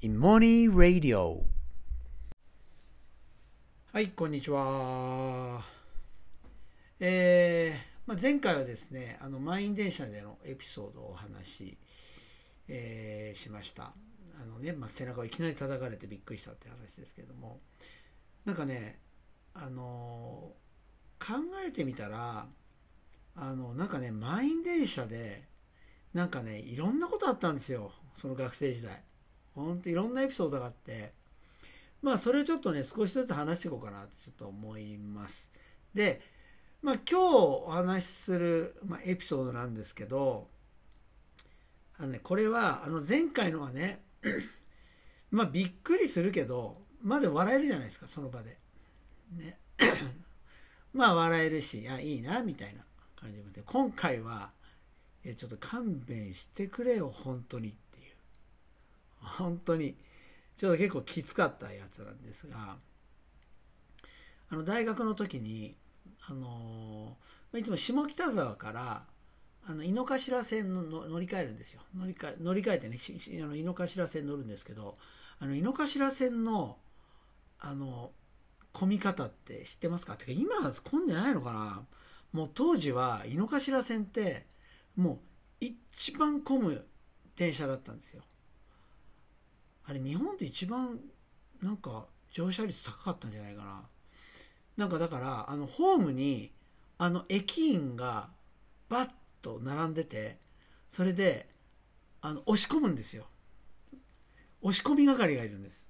[0.00, 1.42] in Money Radio
[3.92, 5.64] はい、こんにちは。
[7.00, 11.78] えーまあ、前回はですね、あの満員電車でのエピソードをお話し、
[12.68, 13.92] えーしました。
[14.40, 17.58] あのね、まあ、背中をいきなり叩かれてびっくりしたって話ですけども、
[18.44, 19.00] なんかね、
[19.52, 20.52] あの
[21.18, 21.34] 考
[21.66, 22.46] えてみたら、
[23.34, 25.48] あのなんかね、満員電車で、
[26.14, 29.02] なんかね、いろんなことあったんですよ、その学生時代。
[29.64, 31.12] ほんといろんなエピソードがあって、
[32.02, 35.50] まあそれをちょっとね少しずつ話していこうかなってちょっと思います。
[35.94, 36.20] で、
[36.82, 40.48] まあ今日お話しする、まあ、エピソードなんですけど
[41.98, 44.00] あのねこれはあの前回のはね
[45.30, 48.58] まあびっくりするけどまだ笑えるじゃないですかその場で。
[49.36, 49.58] ね
[50.94, 52.82] まあ笑えるしあいいなみたいな
[53.16, 54.50] 感じで今回は
[55.36, 57.72] ちょっと勘弁してくれよ本当にっ
[59.20, 59.96] 本当に。
[60.56, 62.78] ちょっと結構きつかったやつなんですが
[64.50, 65.76] あの大学の時に
[66.28, 67.16] あの
[67.54, 69.04] いつも下北沢から
[69.68, 71.82] あの井の頭線の乗り換えるんですよ。
[71.96, 72.98] 乗り換え乗り換えてね
[73.44, 74.98] あの井の頭線乗るんですけど
[75.38, 76.76] あの井の頭線の
[77.60, 78.10] あの
[78.72, 80.16] 混み方って知ってますか？
[80.16, 81.82] てか今は混んでないのかな？
[82.32, 84.46] もう当時は井の頭線って
[84.96, 85.20] も
[85.60, 86.84] う一番混む
[87.36, 88.22] 電車だったんですよ。
[89.88, 91.00] あれ日本で一番
[91.62, 93.82] なんか乗車率高かったんじゃないかな。
[94.76, 96.52] なんかだからあのホームに
[96.98, 98.28] あの駅員が
[98.90, 99.08] バッ
[99.40, 100.36] と並んでて
[100.90, 101.48] それで
[102.20, 103.24] あの押し込むんですよ。
[104.60, 105.88] 押し込み係がいるんです。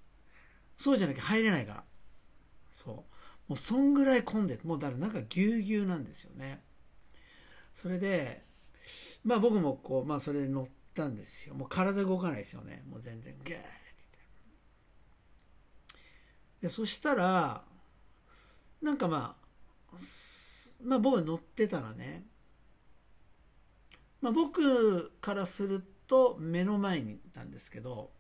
[0.77, 1.85] そうじゃなきゃ入れないから。
[2.85, 2.95] そう。
[2.95, 3.05] も
[3.51, 6.63] うそんぐらい混んでもうだからなんかぎゅうぎゅうなんですよね。
[7.75, 8.45] それで
[9.25, 11.57] まあ僕もこうまあそれで乗ったんですよ。
[11.57, 12.85] もう体動かないですよね。
[12.89, 13.61] もう全然ギュー
[16.61, 17.63] でそしたら
[18.83, 19.37] なんかま
[19.93, 19.97] あ
[20.83, 22.25] まあ僕乗ってたらね
[24.21, 28.11] まあ僕からすると目の前になんですけど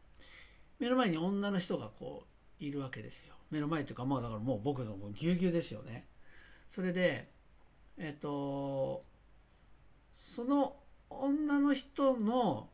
[0.78, 2.24] 目の前に女の人がこ
[2.60, 3.34] ういるわけですよ。
[3.50, 6.06] 目の前というかまあだからもう僕のぎゅうぎゅうですよね。
[6.68, 7.28] それで
[7.96, 9.04] えっ、と
[10.18, 10.76] その
[11.10, 12.68] 女の人の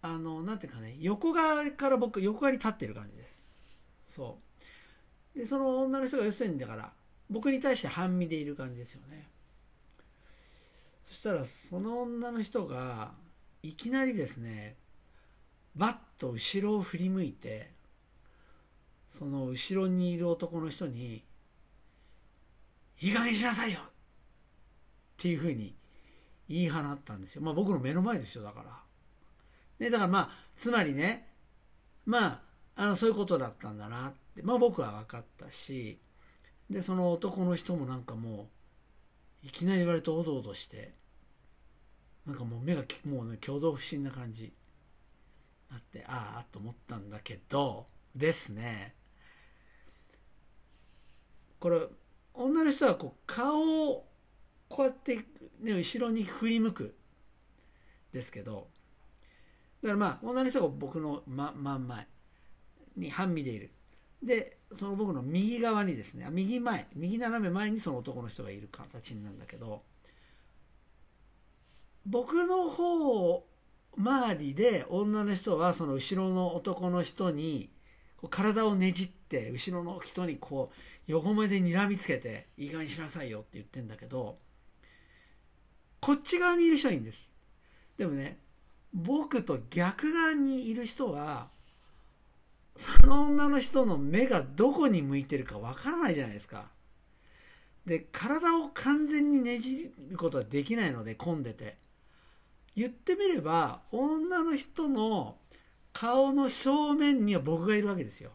[0.00, 3.48] あのなんていうかね横側から僕横側に立ってる感じです。
[4.06, 4.47] そう。
[5.34, 6.92] でその女の人が要するにだから
[7.30, 9.28] 僕に対して半身でいる感じですよね
[11.06, 13.12] そしたらその女の人が
[13.62, 14.76] いきなりですね
[15.76, 17.70] バッと後ろを振り向いて
[19.08, 21.24] その後ろにいる男の人に
[23.00, 23.82] 「いい加減しなさいよ!」っ
[25.16, 25.74] ていうふうに
[26.48, 28.88] 言い放ったんですよまあ僕の目の前ですよだから
[29.78, 31.28] ね、だからまあつまりね
[32.04, 35.98] まああのそういうことだったんだなってまあ僕は分かったし
[36.70, 38.48] でその男の人もなんかも
[39.44, 40.94] ういきなり言われておどおどして
[42.26, 44.52] なんかもう目がもうね挙動不審な感じに
[45.70, 48.94] なってああと思ったんだけどですね。
[51.58, 51.80] これ
[52.34, 54.06] 女の人はこう顔を
[54.68, 55.16] こうやって、
[55.60, 56.94] ね、後ろに振り向く
[58.12, 58.68] ですけど
[59.82, 62.06] だからまあ女の人が僕の真真ん前
[62.96, 63.72] に半身でいる。
[64.22, 69.82] でその僕の右側にですね右前右斜め前にその男の人がいる形なんだけど
[72.04, 73.44] 僕の方
[73.96, 77.70] 周りで女の人はその後ろの男の人に
[78.30, 80.76] 体をねじって後ろの人にこう
[81.06, 84.36] 横目で睨みつけていい加減にしなさいよって言ってんだけど
[86.00, 87.32] こっち側にいる人はいいんです。
[87.96, 88.38] でもね
[88.94, 91.48] 僕と逆側にいる人は
[92.78, 96.70] その女の人の目がどこに向いてるかわからないじゃないですか。
[97.84, 101.76] で体を完全にねじることはできないので混んでて。
[102.76, 105.38] 言ってみれば女の人の
[105.92, 108.30] 顔の正面には僕がいるわけですよ。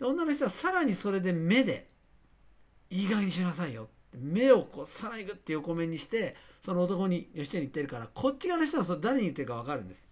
[0.00, 1.86] で女の人はさらにそれで目で
[2.90, 6.34] いい加減にしなさいよ目をこうさらにグッて横目にして
[6.64, 10.08] その男に吉田に言ってるからこっち側の人はそれ誰に言ってるか分かるんです。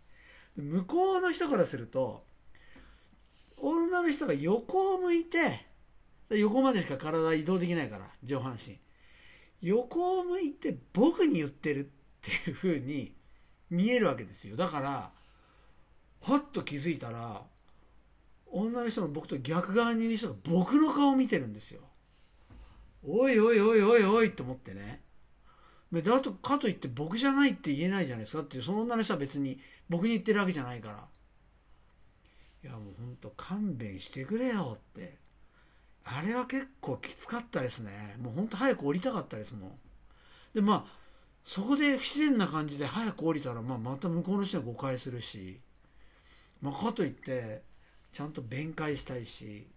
[0.57, 2.23] 向こうの人からすると
[4.07, 5.67] の人が横を向いて
[6.31, 8.79] 横までしか体移動できないから上半身。
[9.63, 11.89] 横を向いて僕に言ってるっ
[12.21, 13.15] ていう風に
[13.71, 14.57] 見えるわけですよ。
[14.57, 15.11] だから
[16.23, 17.43] はっと気づいたら
[18.47, 21.81] 女の人の僕と逆側にいる人が僕の顔を見てるんですよ。
[23.05, 25.03] おいおいおいおいおいと思ってね。
[25.93, 31.05] だとかといって僕じゃないって言えないじゃないですかっていうその女の人は別に僕に言ってるわけじゃないから。
[32.67, 35.19] いやもう本と勘弁してくれよって。
[36.05, 38.17] あれは結構きつかったですね。
[38.21, 39.71] もうほんと早く降りたかったですもん。
[40.53, 40.99] でまあ
[41.45, 45.61] そこで不自然な感じで早く降りたら、まあ、また向こうの人は誤解するし、
[46.61, 47.63] まあ、かといって
[48.13, 49.69] ちゃんと弁解したいし。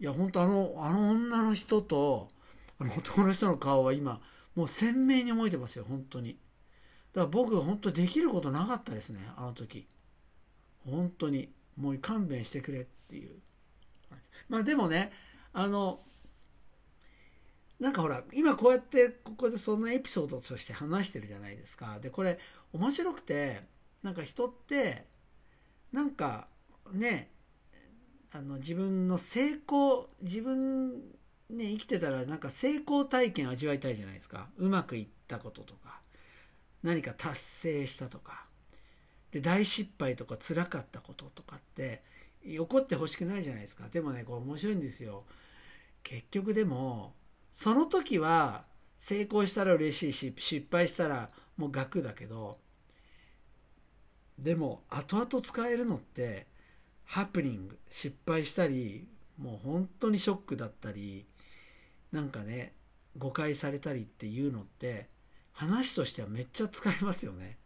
[0.00, 2.28] いや本当あのあの女の人と
[2.78, 4.20] あの男の人の顔は今
[4.54, 6.38] もう鮮明に覚えてますよ本当に。
[7.14, 9.86] だから僕本当できることなかったですねあの時。
[10.84, 13.40] 本当にもう勘弁してくれっていう。
[14.48, 15.12] まあでもね
[15.52, 16.00] あの
[17.80, 21.98] なんかほら今こうやってここでそのエピソードとして話してるじゃないですか。
[22.00, 22.38] でこれ
[22.72, 23.62] 面白くて
[24.02, 25.06] なんか人って
[25.92, 26.48] なんか
[26.92, 27.30] ね
[28.32, 30.98] あの自分の成功自分
[31.50, 34.48] ね生きてたらなんか成功体験味わいたいじゃないですか。
[34.56, 36.00] うまくいったこととか
[36.82, 38.46] 何か達成したとか。
[39.34, 42.04] で大失敗とか辛かったこととかって
[42.44, 43.88] 起こってほしくないじゃないですか。
[43.90, 45.24] でもねこれ面白いんですよ。
[46.04, 47.14] 結局でも
[47.50, 48.64] その時は
[48.96, 52.58] 成功したら嬉しいし失敗したらもう額だけど
[54.38, 56.46] でも後々使えるのって
[57.04, 57.78] ハプニング。
[57.90, 61.26] 失敗したりもう本当にショックだったり
[62.12, 62.72] なんかね
[63.18, 65.08] 誤解されたりっていうのって
[65.50, 67.58] 話としてはめっちゃ使えますよね。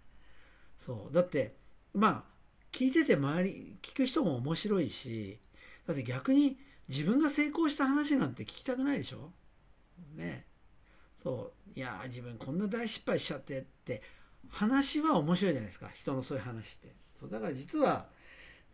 [0.78, 1.14] そう。
[1.14, 1.56] だって
[1.94, 2.32] まあ
[2.72, 5.38] 聞いてて周り聞く人も面白いし
[5.86, 6.58] だって逆に
[6.88, 9.32] 自分が成功した話なんて聞きたくないでしょ？
[10.16, 10.46] ね。
[11.16, 11.78] そう。
[11.78, 14.02] いや自分こんな大失敗しちゃってって
[14.48, 15.90] 話は面白いじゃないですか。
[15.94, 16.94] 人のそういう話って。
[17.18, 17.30] そう。
[17.30, 18.08] だから実は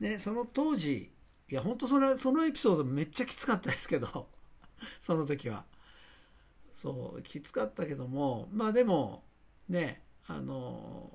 [0.01, 1.11] ねその当時
[1.51, 4.29] いや本当それそのエピソードめっちゃきつかったですけど
[5.01, 5.65] その時は。
[6.75, 9.25] そうきつかったけどもまあでも
[9.69, 11.11] ねあの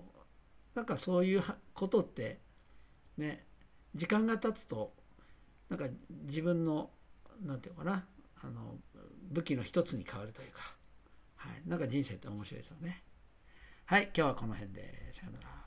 [0.75, 1.43] なんかそういう
[1.73, 2.39] ことって
[3.17, 3.45] ね
[3.95, 4.93] 時間が経つと
[5.69, 5.87] なんか
[6.25, 6.89] 自分の
[7.45, 8.05] 何て言うのかな
[8.41, 8.77] あの
[9.31, 10.59] 武器の一つに変わるというか、
[11.35, 13.03] はい、なんか人生って面白いですよね。
[13.85, 15.13] はい、今日はこの辺で。
[15.13, 15.58] さよなら。